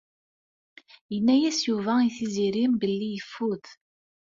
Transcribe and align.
Yenna-as 1.13 1.59
Yuba 1.67 1.93
i 2.01 2.09
Tiziri 2.17 2.63
belli 2.81 3.09
yeffud. 3.13 3.63